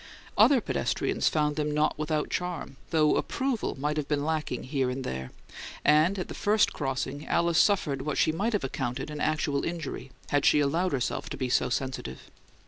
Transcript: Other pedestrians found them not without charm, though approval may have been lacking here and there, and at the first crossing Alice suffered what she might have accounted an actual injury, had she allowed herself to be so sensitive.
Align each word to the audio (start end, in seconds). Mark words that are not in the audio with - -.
Other 0.35 0.61
pedestrians 0.61 1.29
found 1.29 1.57
them 1.57 1.69
not 1.69 1.95
without 1.95 2.31
charm, 2.31 2.77
though 2.89 3.17
approval 3.17 3.79
may 3.79 3.93
have 3.95 4.07
been 4.07 4.25
lacking 4.25 4.63
here 4.63 4.89
and 4.89 5.03
there, 5.03 5.29
and 5.85 6.17
at 6.17 6.27
the 6.27 6.33
first 6.33 6.73
crossing 6.73 7.27
Alice 7.27 7.59
suffered 7.59 8.01
what 8.01 8.17
she 8.17 8.31
might 8.31 8.53
have 8.53 8.63
accounted 8.63 9.11
an 9.11 9.21
actual 9.21 9.63
injury, 9.63 10.09
had 10.29 10.43
she 10.43 10.59
allowed 10.59 10.93
herself 10.93 11.29
to 11.29 11.37
be 11.37 11.49
so 11.49 11.69
sensitive. 11.69 12.21